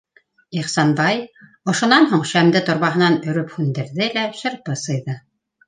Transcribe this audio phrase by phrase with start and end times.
[0.59, 1.17] Ихсанбай
[1.73, 5.21] ошонан һуң шәмде торбаһынан өрөп һүндерҙе лә шырпы сыйҙы.